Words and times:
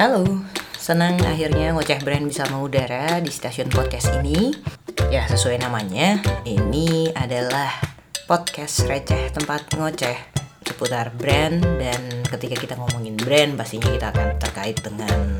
Halo, 0.00 0.24
senang 0.80 1.20
akhirnya 1.28 1.76
ngoceh 1.76 2.00
brand 2.00 2.24
bisa 2.24 2.48
mengudara 2.48 3.20
di 3.20 3.28
stasiun 3.28 3.68
podcast 3.68 4.08
ini. 4.24 4.48
Ya, 5.12 5.28
sesuai 5.28 5.60
namanya, 5.60 6.24
ini 6.48 7.12
adalah 7.12 7.68
podcast 8.24 8.88
receh 8.88 9.28
tempat 9.28 9.68
ngoceh 9.76 10.16
seputar 10.64 11.12
brand 11.12 11.60
dan 11.76 12.00
ketika 12.32 12.56
kita 12.56 12.74
ngomongin 12.80 13.12
brand 13.20 13.60
pastinya 13.60 13.92
kita 13.92 14.08
akan 14.08 14.40
terkait 14.40 14.80
dengan 14.80 15.36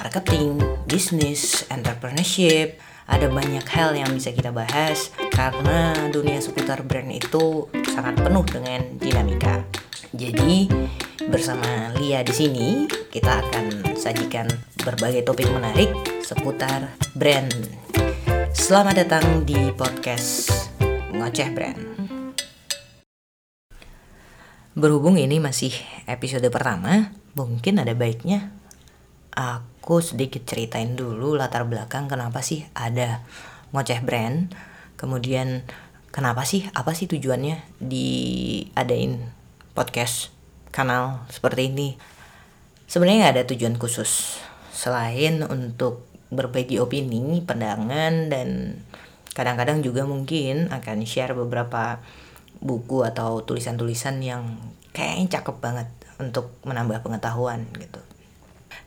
marketing, 0.00 0.56
bisnis, 0.88 1.68
entrepreneurship, 1.68 2.80
ada 3.04 3.28
banyak 3.28 3.68
hal 3.76 3.92
yang 3.92 4.08
bisa 4.16 4.32
kita 4.32 4.56
bahas 4.56 5.12
karena 5.36 6.08
dunia 6.08 6.40
seputar 6.40 6.80
brand 6.88 7.12
itu 7.12 7.68
sangat 7.92 8.16
penuh 8.24 8.44
dengan 8.48 8.88
dinamika. 8.96 9.68
Jadi 10.16 10.72
bersama 11.30 11.94
Lia 12.00 12.26
di 12.26 12.34
sini 12.34 12.90
kita 12.90 13.44
akan 13.46 13.94
sajikan 13.94 14.50
berbagai 14.82 15.22
topik 15.22 15.46
menarik 15.54 15.92
seputar 16.24 16.90
brand. 17.14 17.52
Selamat 18.50 19.06
datang 19.06 19.46
di 19.46 19.70
podcast 19.78 20.50
Ngoceh 21.14 21.50
Brand. 21.54 21.80
Berhubung 24.74 25.20
ini 25.20 25.38
masih 25.38 25.70
episode 26.10 26.48
pertama, 26.50 27.14
mungkin 27.38 27.78
ada 27.78 27.94
baiknya 27.94 28.50
aku 29.30 30.02
sedikit 30.02 30.42
ceritain 30.42 30.98
dulu 30.98 31.38
latar 31.38 31.62
belakang 31.68 32.10
kenapa 32.10 32.42
sih 32.42 32.66
ada 32.74 33.22
ngoceh 33.70 34.02
brand. 34.02 34.50
Kemudian 34.98 35.62
kenapa 36.10 36.42
sih 36.42 36.66
apa 36.74 36.96
sih 36.96 37.06
tujuannya 37.06 37.78
diadain 37.78 39.30
podcast 39.76 40.41
kanal 40.72 41.22
seperti 41.28 41.68
ini 41.68 41.94
sebenarnya 42.88 43.28
nggak 43.28 43.34
ada 43.38 43.44
tujuan 43.52 43.76
khusus 43.76 44.42
selain 44.72 45.44
untuk 45.46 46.08
berbagi 46.32 46.80
opini, 46.80 47.44
pandangan 47.44 48.32
dan 48.32 48.80
kadang-kadang 49.36 49.84
juga 49.84 50.08
mungkin 50.08 50.72
akan 50.72 51.04
share 51.04 51.36
beberapa 51.36 52.00
buku 52.58 53.04
atau 53.04 53.44
tulisan-tulisan 53.44 54.20
yang 54.24 54.56
kayaknya 54.96 55.40
cakep 55.40 55.56
banget 55.60 55.88
untuk 56.16 56.56
menambah 56.64 57.04
pengetahuan 57.04 57.68
gitu. 57.76 58.00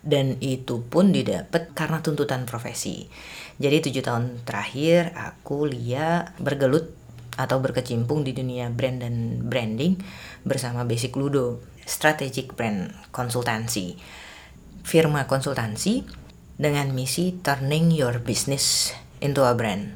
Dan 0.05 0.37
itu 0.41 0.85
pun 0.85 1.09
didapat 1.09 1.73
karena 1.73 2.01
tuntutan 2.01 2.45
profesi. 2.45 3.09
Jadi 3.57 3.89
tujuh 3.89 4.03
tahun 4.05 4.45
terakhir 4.45 5.13
aku 5.17 5.65
Lia 5.65 6.33
bergelut 6.37 6.93
atau 7.35 7.57
berkecimpung 7.59 8.21
di 8.21 8.31
dunia 8.31 8.69
brand 8.69 9.01
dan 9.01 9.41
branding 9.43 9.97
bersama 10.45 10.85
Basic 10.85 11.11
Ludo 11.17 11.74
Strategic 11.85 12.57
Brand 12.57 12.89
Konsultansi. 13.13 13.93
Firma 14.81 15.29
konsultansi 15.29 16.01
dengan 16.57 16.89
misi 16.97 17.37
turning 17.45 17.93
your 17.93 18.17
business 18.25 18.89
into 19.21 19.45
a 19.45 19.53
brand. 19.53 19.93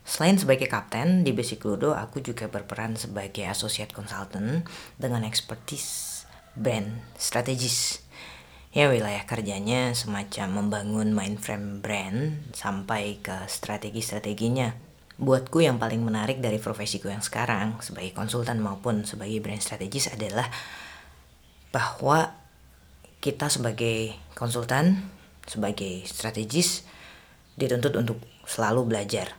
Selain 0.00 0.40
sebagai 0.40 0.66
kapten 0.66 1.22
di 1.22 1.36
Basic 1.36 1.62
Ludo, 1.62 1.92
aku 1.92 2.24
juga 2.24 2.48
berperan 2.48 2.96
sebagai 2.96 3.46
associate 3.46 3.92
consultant 3.92 4.66
dengan 4.96 5.22
expertise 5.22 6.24
brand 6.56 6.98
strategis. 7.20 8.02
Ya 8.72 8.88
wilayah 8.88 9.22
kerjanya 9.28 9.92
semacam 9.92 10.64
membangun 10.64 11.12
mindframe 11.12 11.84
brand 11.84 12.42
sampai 12.56 13.20
ke 13.20 13.44
strategi-strateginya. 13.46 14.72
Buatku 15.20 15.60
yang 15.60 15.76
paling 15.76 16.00
menarik 16.00 16.40
dari 16.40 16.56
profesiku 16.56 17.12
yang 17.12 17.20
sekarang 17.20 17.76
sebagai 17.84 18.16
konsultan 18.16 18.56
maupun 18.56 19.04
sebagai 19.04 19.38
brand 19.44 19.60
strategis 19.60 20.08
adalah 20.08 20.48
bahwa 21.70 22.34
kita 23.20 23.52
sebagai 23.52 24.16
konsultan, 24.34 25.06
sebagai 25.46 26.06
strategis 26.08 26.86
dituntut 27.54 27.94
untuk 28.00 28.18
selalu 28.48 28.88
belajar. 28.88 29.36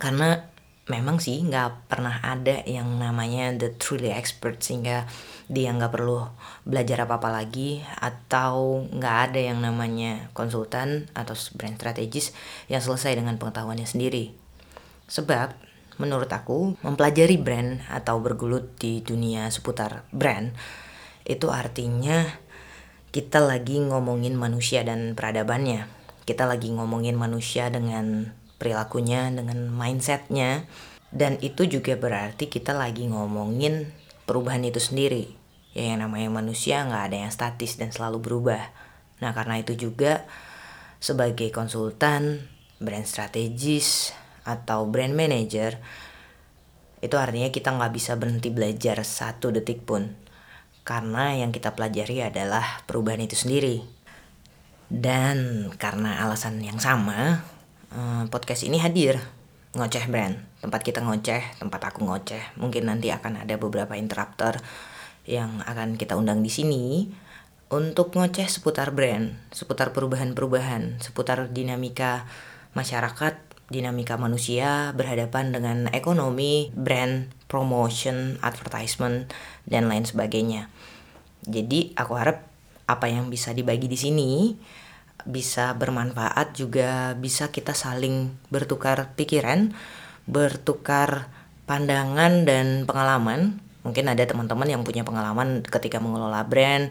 Karena 0.00 0.40
memang 0.88 1.20
sih 1.20 1.44
nggak 1.44 1.92
pernah 1.92 2.24
ada 2.24 2.64
yang 2.64 2.96
namanya 2.96 3.52
the 3.52 3.76
truly 3.76 4.08
expert 4.08 4.64
sehingga 4.64 5.04
dia 5.52 5.68
nggak 5.68 5.92
perlu 5.92 6.24
belajar 6.64 7.04
apa-apa 7.04 7.28
lagi 7.28 7.84
atau 8.00 8.88
nggak 8.88 9.16
ada 9.30 9.40
yang 9.52 9.60
namanya 9.60 10.32
konsultan 10.32 11.12
atau 11.12 11.36
brand 11.60 11.76
strategis 11.76 12.32
yang 12.72 12.80
selesai 12.80 13.20
dengan 13.20 13.36
pengetahuannya 13.36 13.84
sendiri. 13.84 14.32
Sebab 15.12 15.52
menurut 16.00 16.30
aku 16.32 16.78
mempelajari 16.80 17.36
brand 17.36 17.84
atau 17.92 18.16
bergelut 18.22 18.78
di 18.80 19.04
dunia 19.04 19.52
seputar 19.52 20.08
brand 20.08 20.56
itu 21.28 21.52
artinya 21.52 22.24
kita 23.12 23.44
lagi 23.44 23.76
ngomongin 23.84 24.32
manusia 24.32 24.80
dan 24.80 25.12
peradabannya. 25.12 25.84
Kita 26.24 26.48
lagi 26.48 26.72
ngomongin 26.72 27.16
manusia 27.16 27.68
dengan 27.68 28.32
perilakunya, 28.56 29.28
dengan 29.28 29.68
mindsetnya. 29.68 30.64
Dan 31.08 31.40
itu 31.40 31.68
juga 31.68 31.96
berarti 31.96 32.48
kita 32.48 32.76
lagi 32.76 33.08
ngomongin 33.08 33.92
perubahan 34.24 34.64
itu 34.64 34.80
sendiri. 34.80 35.36
Ya 35.76 35.92
yang 35.92 36.04
namanya 36.04 36.32
manusia 36.32 36.84
nggak 36.84 37.12
ada 37.12 37.16
yang 37.28 37.32
statis 37.32 37.76
dan 37.76 37.92
selalu 37.92 38.24
berubah. 38.24 38.60
Nah 39.20 39.32
karena 39.36 39.60
itu 39.60 39.76
juga 39.76 40.24
sebagai 41.00 41.48
konsultan, 41.52 42.44
brand 42.80 43.08
strategis, 43.08 44.12
atau 44.48 44.88
brand 44.88 45.12
manager, 45.12 45.76
itu 47.04 47.16
artinya 47.20 47.52
kita 47.52 47.72
nggak 47.72 47.92
bisa 47.92 48.16
berhenti 48.16 48.48
belajar 48.48 49.00
satu 49.04 49.52
detik 49.52 49.84
pun 49.84 50.27
karena 50.88 51.36
yang 51.36 51.52
kita 51.52 51.76
pelajari 51.76 52.24
adalah 52.24 52.80
perubahan 52.88 53.20
itu 53.20 53.36
sendiri. 53.36 53.84
Dan 54.88 55.68
karena 55.76 56.24
alasan 56.24 56.64
yang 56.64 56.80
sama, 56.80 57.44
eh, 57.92 58.24
podcast 58.32 58.64
ini 58.64 58.80
hadir 58.80 59.20
ngoceh 59.76 60.08
brand, 60.08 60.40
tempat 60.64 60.80
kita 60.80 61.04
ngoceh, 61.04 61.60
tempat 61.60 61.92
aku 61.92 62.08
ngoceh. 62.08 62.56
Mungkin 62.56 62.88
nanti 62.88 63.12
akan 63.12 63.44
ada 63.44 63.60
beberapa 63.60 64.00
interrupter 64.00 64.64
yang 65.28 65.60
akan 65.68 66.00
kita 66.00 66.16
undang 66.16 66.40
di 66.40 66.48
sini 66.48 67.04
untuk 67.68 68.16
ngoceh 68.16 68.48
seputar 68.48 68.96
brand, 68.96 69.36
seputar 69.52 69.92
perubahan-perubahan, 69.92 71.04
seputar 71.04 71.52
dinamika 71.52 72.24
masyarakat, 72.72 73.36
dinamika 73.68 74.16
manusia 74.16 74.96
berhadapan 74.96 75.52
dengan 75.52 75.92
ekonomi, 75.92 76.72
brand, 76.72 77.28
promotion, 77.52 78.40
advertisement, 78.40 79.28
dan 79.68 79.92
lain 79.92 80.08
sebagainya. 80.08 80.72
Jadi 81.44 81.92
aku 81.96 82.16
harap 82.16 82.48
apa 82.88 83.06
yang 83.12 83.28
bisa 83.28 83.52
dibagi 83.52 83.84
di 83.84 84.00
sini 84.00 84.30
bisa 85.28 85.76
bermanfaat 85.76 86.56
juga 86.56 87.12
bisa 87.12 87.52
kita 87.52 87.76
saling 87.76 88.32
bertukar 88.48 89.12
pikiran, 89.12 89.76
bertukar 90.24 91.28
pandangan 91.68 92.48
dan 92.48 92.88
pengalaman. 92.88 93.60
Mungkin 93.84 94.08
ada 94.08 94.24
teman-teman 94.24 94.68
yang 94.68 94.82
punya 94.88 95.04
pengalaman 95.04 95.60
ketika 95.64 96.00
mengelola 96.00 96.44
brand 96.48 96.88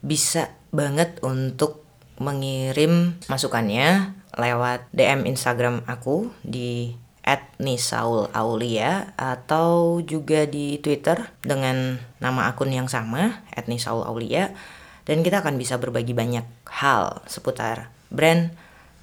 bisa 0.00 0.48
banget 0.72 1.20
untuk 1.20 1.84
mengirim 2.18 3.14
masukannya 3.30 4.17
lewat 4.36 4.90
DM 4.92 5.24
Instagram 5.24 5.86
aku 5.88 6.28
di 6.44 6.98
at 7.28 7.44
Nisaul 7.60 8.32
Aulia 8.32 9.12
atau 9.20 10.00
juga 10.00 10.48
di 10.48 10.80
Twitter 10.80 11.28
dengan 11.44 12.00
nama 12.24 12.48
akun 12.48 12.72
yang 12.72 12.88
sama 12.88 13.44
at 13.52 13.68
Nisaul 13.68 14.00
Aulia 14.00 14.56
dan 15.04 15.20
kita 15.20 15.44
akan 15.44 15.60
bisa 15.60 15.76
berbagi 15.76 16.16
banyak 16.16 16.44
hal 16.68 17.20
seputar 17.28 17.92
brand, 18.08 18.52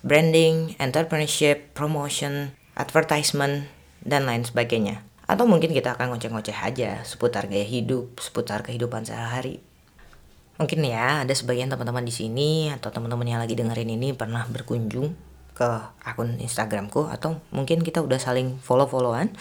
branding, 0.02 0.74
entrepreneurship, 0.82 1.74
promotion, 1.78 2.54
advertisement, 2.78 3.70
dan 4.06 4.26
lain 4.30 4.46
sebagainya. 4.46 5.02
Atau 5.26 5.50
mungkin 5.50 5.74
kita 5.74 5.98
akan 5.98 6.14
ngoceh-ngoceh 6.14 6.54
aja 6.62 7.02
seputar 7.02 7.50
gaya 7.50 7.66
hidup, 7.66 8.22
seputar 8.22 8.62
kehidupan 8.62 9.06
sehari-hari. 9.10 9.62
Mungkin 10.56 10.88
ya 10.88 11.28
ada 11.28 11.34
sebagian 11.36 11.68
teman-teman 11.68 12.08
di 12.08 12.16
sini 12.16 12.72
atau 12.72 12.88
teman-teman 12.88 13.28
yang 13.28 13.44
lagi 13.44 13.60
dengerin 13.60 13.92
ini 13.92 14.16
pernah 14.16 14.48
berkunjung 14.48 15.12
ke 15.52 15.70
akun 16.04 16.40
Instagramku 16.40 17.12
atau 17.12 17.44
mungkin 17.52 17.84
kita 17.84 18.00
udah 18.00 18.20
saling 18.20 18.56
follow-followan. 18.64 19.36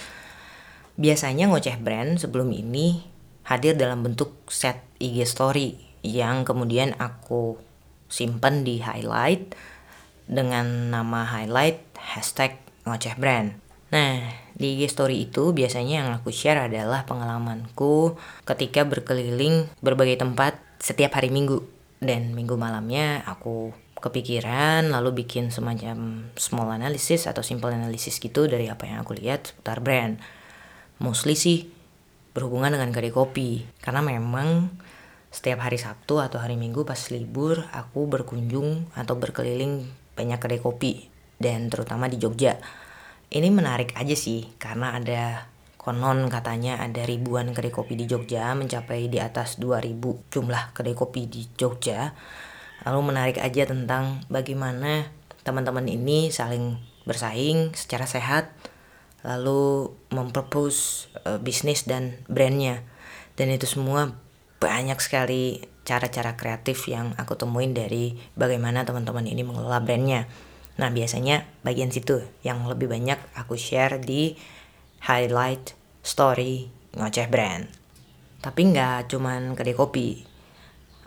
Biasanya 0.98 1.50
ngoceh 1.50 1.78
brand 1.78 2.18
sebelum 2.18 2.50
ini 2.50 3.06
hadir 3.46 3.78
dalam 3.78 4.02
bentuk 4.02 4.34
set 4.50 4.82
IG 4.98 5.22
story 5.26 5.78
yang 6.02 6.42
kemudian 6.42 6.98
aku 6.98 7.62
simpan 8.10 8.66
di 8.66 8.82
highlight 8.82 9.54
dengan 10.26 10.90
nama 10.90 11.26
highlight 11.26 11.82
hashtag 11.98 12.58
ngoceh 12.86 13.14
brand. 13.14 13.58
Nah, 13.94 14.26
di 14.58 14.78
IG 14.78 14.90
story 14.90 15.30
itu 15.30 15.54
biasanya 15.54 15.94
yang 16.02 16.08
aku 16.18 16.34
share 16.34 16.66
adalah 16.66 17.06
pengalamanku 17.06 18.18
ketika 18.42 18.82
berkeliling 18.82 19.70
berbagai 19.78 20.18
tempat 20.18 20.63
setiap 20.84 21.16
hari 21.16 21.32
minggu. 21.32 21.64
Dan 22.04 22.36
minggu 22.36 22.60
malamnya 22.60 23.24
aku 23.24 23.72
kepikiran 23.96 24.92
lalu 24.92 25.24
bikin 25.24 25.48
semacam 25.48 26.28
small 26.36 26.68
analysis 26.76 27.24
atau 27.24 27.40
simple 27.40 27.72
analysis 27.72 28.20
gitu 28.20 28.44
dari 28.44 28.68
apa 28.68 28.84
yang 28.84 29.00
aku 29.00 29.16
lihat 29.16 29.48
seputar 29.48 29.80
brand. 29.80 30.20
Mostly 31.00 31.32
sih 31.32 31.72
berhubungan 32.36 32.76
dengan 32.76 32.92
kedai 32.92 33.08
kopi 33.08 33.64
karena 33.80 34.04
memang 34.04 34.68
setiap 35.32 35.64
hari 35.64 35.80
Sabtu 35.80 36.20
atau 36.20 36.36
hari 36.36 36.60
Minggu 36.60 36.84
pas 36.84 37.00
libur 37.08 37.64
aku 37.72 38.04
berkunjung 38.04 38.84
atau 38.92 39.16
berkeliling 39.16 39.88
banyak 40.14 40.36
kedai 40.36 40.60
kopi 40.60 41.08
dan 41.40 41.72
terutama 41.72 42.12
di 42.12 42.20
Jogja. 42.20 42.60
Ini 43.32 43.48
menarik 43.48 43.96
aja 43.96 44.14
sih 44.14 44.52
karena 44.60 44.94
ada 44.94 45.48
konon 45.84 46.32
katanya 46.32 46.80
ada 46.80 47.04
ribuan 47.04 47.52
kedai 47.52 47.68
kopi 47.68 47.92
di 47.92 48.08
Jogja 48.08 48.56
mencapai 48.56 49.12
di 49.12 49.20
atas 49.20 49.60
2000 49.60 50.32
jumlah 50.32 50.72
kedai 50.72 50.96
kopi 50.96 51.28
di 51.28 51.44
Jogja. 51.60 52.16
Lalu 52.88 53.12
menarik 53.12 53.36
aja 53.36 53.68
tentang 53.68 54.24
bagaimana 54.32 55.12
teman-teman 55.44 55.84
ini 55.84 56.32
saling 56.32 56.80
bersaing 57.04 57.76
secara 57.76 58.08
sehat 58.08 58.48
lalu 59.24 59.92
mempropose 60.08 61.12
uh, 61.28 61.36
bisnis 61.36 61.84
dan 61.84 62.16
brandnya 62.32 62.80
dan 63.36 63.52
itu 63.52 63.68
semua 63.68 64.16
banyak 64.60 64.96
sekali 65.00 65.68
cara-cara 65.84 66.32
kreatif 66.32 66.88
yang 66.88 67.12
aku 67.20 67.36
temuin 67.36 67.76
dari 67.76 68.16
bagaimana 68.40 68.88
teman-teman 68.88 69.28
ini 69.28 69.44
mengelola 69.44 69.84
brandnya. 69.84 70.24
Nah 70.80 70.88
biasanya 70.88 71.44
bagian 71.60 71.92
situ 71.92 72.24
yang 72.40 72.64
lebih 72.64 72.88
banyak 72.88 73.20
aku 73.36 73.60
share 73.60 74.00
di 74.00 74.40
highlight 75.04 75.76
story 76.00 76.72
ngoceh 76.96 77.28
brand. 77.28 77.68
Tapi 78.40 78.60
nggak 78.72 79.12
cuman 79.12 79.56
kedai 79.56 79.76
kopi. 79.76 80.24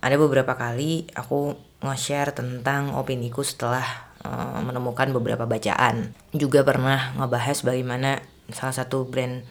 Ada 0.02 0.18
beberapa 0.18 0.54
kali 0.54 1.10
aku 1.18 1.58
nge-share 1.82 2.34
tentang 2.34 2.94
opiniku 2.98 3.42
setelah 3.42 3.86
uh, 4.26 4.62
menemukan 4.62 5.10
beberapa 5.14 5.50
bacaan. 5.50 6.14
Juga 6.34 6.62
pernah 6.62 7.14
ngebahas 7.18 7.62
bagaimana 7.66 8.22
salah 8.54 8.74
satu 8.74 9.10
brand 9.10 9.42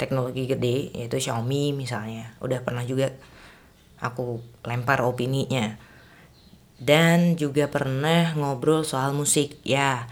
teknologi 0.00 0.48
gede 0.48 0.92
yaitu 0.96 1.20
Xiaomi 1.20 1.76
misalnya. 1.76 2.36
Udah 2.40 2.64
pernah 2.64 2.84
juga 2.84 3.12
aku 4.00 4.40
lempar 4.64 5.00
opininya 5.04 5.76
dan 6.82 7.38
juga 7.38 7.70
pernah 7.70 8.34
ngobrol 8.34 8.82
soal 8.82 9.14
musik 9.14 9.62
ya 9.62 10.10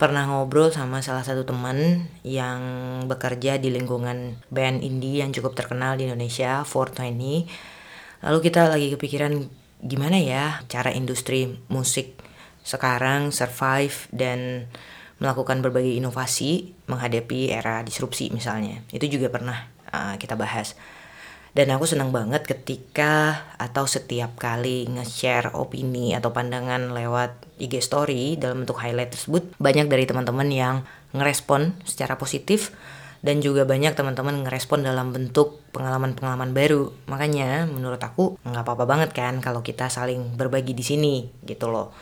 pernah 0.00 0.24
ngobrol 0.24 0.72
sama 0.72 1.04
salah 1.04 1.20
satu 1.20 1.44
teman 1.44 2.08
yang 2.24 2.60
bekerja 3.04 3.60
di 3.60 3.68
lingkungan 3.68 4.40
band 4.48 4.80
indie 4.80 5.20
yang 5.20 5.28
cukup 5.36 5.52
terkenal 5.52 6.00
di 6.00 6.08
Indonesia 6.08 6.64
420 6.64 8.24
lalu 8.24 8.38
kita 8.40 8.72
lagi 8.72 8.88
kepikiran 8.96 9.44
gimana 9.84 10.16
ya 10.16 10.64
cara 10.72 10.88
industri 10.96 11.60
musik 11.68 12.16
sekarang 12.64 13.32
survive 13.32 14.08
dan 14.12 14.68
melakukan 15.20 15.60
berbagai 15.60 15.92
inovasi 16.00 16.72
menghadapi 16.88 17.52
era 17.52 17.84
disrupsi 17.84 18.32
misalnya. 18.32 18.80
Itu 18.88 19.04
juga 19.06 19.28
pernah 19.28 19.68
uh, 19.92 20.16
kita 20.16 20.34
bahas 20.34 20.74
dan 21.50 21.66
aku 21.74 21.86
senang 21.86 22.14
banget 22.14 22.46
ketika 22.46 23.46
atau 23.58 23.84
setiap 23.86 24.38
kali 24.38 24.86
nge-share 24.86 25.50
opini 25.58 26.14
atau 26.14 26.30
pandangan 26.30 26.94
lewat 26.94 27.58
IG 27.58 27.82
story 27.82 28.38
dalam 28.38 28.62
bentuk 28.62 28.78
highlight 28.78 29.10
tersebut 29.10 29.50
banyak 29.58 29.90
dari 29.90 30.06
teman-teman 30.06 30.48
yang 30.48 30.76
ngerespon 31.10 31.74
secara 31.82 32.14
positif 32.14 32.70
dan 33.20 33.44
juga 33.44 33.68
banyak 33.68 33.92
teman-teman 33.92 34.48
ngerespon 34.48 34.80
dalam 34.80 35.12
bentuk 35.12 35.60
pengalaman-pengalaman 35.76 36.56
baru. 36.56 36.88
Makanya 37.04 37.68
menurut 37.68 38.00
aku 38.00 38.40
nggak 38.40 38.64
apa-apa 38.64 38.84
banget 38.88 39.10
kan 39.12 39.44
kalau 39.44 39.60
kita 39.60 39.92
saling 39.92 40.40
berbagi 40.40 40.72
di 40.72 40.80
sini 40.80 41.14
gitu 41.44 41.68
loh. 41.68 41.92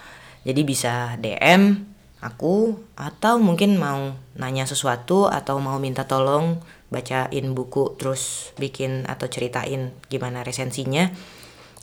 Jadi 0.47 0.61
bisa 0.63 1.19
DM 1.19 1.98
aku 2.19 2.79
atau 2.99 3.39
mungkin 3.39 3.79
mau 3.79 4.19
nanya 4.35 4.67
sesuatu 4.67 5.31
atau 5.31 5.63
mau 5.63 5.79
minta 5.79 6.05
tolong 6.05 6.59
bacain 6.91 7.47
buku 7.55 7.95
terus 8.01 8.55
bikin 8.57 9.05
atau 9.07 9.29
ceritain 9.31 9.93
gimana 10.09 10.43
resensinya 10.43 11.13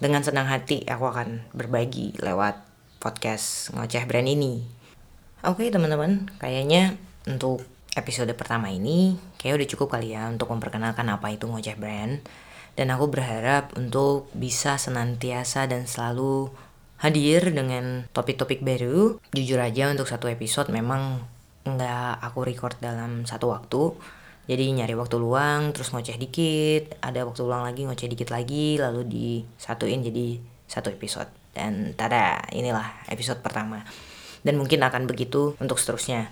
dengan 0.02 0.26
senang 0.26 0.52
hati 0.52 0.84
aku 0.84 1.08
akan 1.08 1.48
berbagi 1.56 2.20
lewat 2.20 2.60
podcast 3.00 3.72
ngoceh 3.72 4.04
brand 4.10 4.28
ini. 4.28 4.66
Oke 5.46 5.70
teman-teman 5.70 6.28
kayaknya 6.42 6.98
untuk 7.30 7.64
episode 7.96 8.34
pertama 8.36 8.74
ini 8.74 9.16
kayak 9.40 9.62
udah 9.62 9.68
cukup 9.72 9.88
kali 9.96 10.18
ya 10.18 10.28
untuk 10.28 10.52
memperkenalkan 10.52 11.08
apa 11.08 11.32
itu 11.32 11.48
ngoceh 11.48 11.78
brand. 11.80 12.20
Dan 12.76 12.92
aku 12.92 13.08
berharap 13.08 13.72
untuk 13.80 14.28
bisa 14.36 14.76
senantiasa 14.76 15.64
dan 15.64 15.88
selalu 15.88 16.52
hadir 17.00 17.52
dengan 17.52 18.08
topik-topik 18.12 18.64
baru. 18.64 19.20
Jujur 19.36 19.60
aja 19.60 19.92
untuk 19.92 20.08
satu 20.08 20.32
episode 20.32 20.72
memang 20.72 21.24
nggak 21.66 22.22
aku 22.22 22.46
record 22.46 22.78
dalam 22.80 23.26
satu 23.26 23.52
waktu. 23.52 23.96
Jadi 24.46 24.78
nyari 24.78 24.94
waktu 24.94 25.18
luang 25.18 25.74
terus 25.74 25.90
ngoceh 25.90 26.18
dikit. 26.22 27.02
Ada 27.02 27.26
waktu 27.26 27.42
luang 27.42 27.66
lagi 27.66 27.84
ngoceh 27.90 28.06
dikit 28.06 28.30
lagi 28.30 28.78
lalu 28.78 29.02
disatuin 29.10 30.06
jadi 30.06 30.38
satu 30.70 30.94
episode. 30.94 31.28
Dan 31.56 31.98
tada 31.98 32.46
inilah 32.54 33.10
episode 33.10 33.42
pertama. 33.42 33.82
Dan 34.46 34.62
mungkin 34.62 34.86
akan 34.86 35.10
begitu 35.10 35.58
untuk 35.58 35.82
seterusnya 35.82 36.30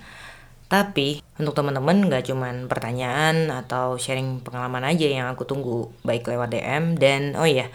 tapi 0.74 1.22
untuk 1.38 1.54
teman-teman 1.54 2.10
gak 2.10 2.34
cuman 2.34 2.66
pertanyaan 2.66 3.54
atau 3.54 3.94
sharing 3.94 4.42
pengalaman 4.42 4.82
aja 4.90 5.06
yang 5.06 5.30
aku 5.30 5.46
tunggu 5.46 5.94
baik 6.02 6.26
lewat 6.26 6.50
DM 6.50 6.98
dan 6.98 7.38
oh 7.38 7.46
iya 7.46 7.70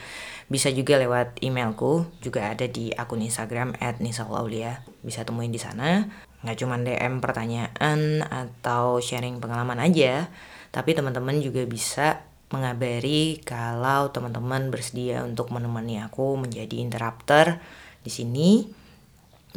bisa 0.50 0.74
juga 0.74 0.98
lewat 0.98 1.38
emailku 1.38 2.10
juga 2.18 2.50
ada 2.50 2.66
di 2.66 2.90
akun 2.90 3.22
Instagram 3.22 3.78
@nisaulaulia 4.02 4.82
bisa 5.06 5.22
temuin 5.22 5.54
di 5.54 5.62
sana. 5.62 6.10
Nggak 6.42 6.58
cuma 6.58 6.74
DM 6.80 7.22
pertanyaan 7.22 8.24
atau 8.24 8.98
sharing 8.98 9.38
pengalaman 9.38 9.78
aja, 9.78 10.32
tapi 10.74 10.96
teman-teman 10.96 11.38
juga 11.44 11.62
bisa 11.68 12.24
mengabari 12.48 13.44
kalau 13.44 14.08
teman-teman 14.08 14.72
bersedia 14.72 15.20
untuk 15.20 15.52
menemani 15.52 16.00
aku 16.00 16.40
menjadi 16.40 16.80
interrupter 16.80 17.60
di 18.00 18.08
sini 18.08 18.64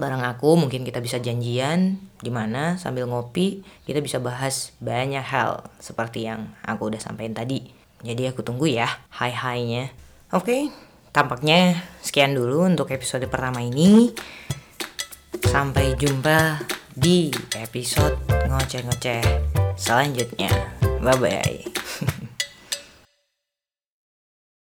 bareng 0.01 0.25
aku 0.25 0.57
mungkin 0.57 0.81
kita 0.81 0.97
bisa 0.97 1.21
janjian 1.21 2.01
di 2.25 2.33
mana 2.33 2.81
sambil 2.81 3.05
ngopi 3.05 3.61
kita 3.85 4.01
bisa 4.01 4.17
bahas 4.17 4.73
banyak 4.81 5.21
hal 5.21 5.69
seperti 5.77 6.25
yang 6.25 6.49
aku 6.65 6.89
udah 6.89 6.97
sampaikan 6.97 7.37
tadi. 7.37 7.69
Jadi 8.01 8.25
aku 8.25 8.41
tunggu 8.41 8.65
ya 8.65 8.89
hai-hainya. 9.13 9.93
Oke, 10.33 10.41
okay, 10.41 10.61
tampaknya 11.13 11.77
sekian 12.01 12.33
dulu 12.33 12.65
untuk 12.65 12.89
episode 12.89 13.29
pertama 13.29 13.61
ini. 13.61 14.09
Sampai 15.45 15.93
jumpa 15.99 16.65
di 16.97 17.29
episode 17.61 18.17
ngoceh-ngoceh 18.49 19.21
selanjutnya. 19.77 20.49
Bye 21.03 21.17
bye. 21.21 21.70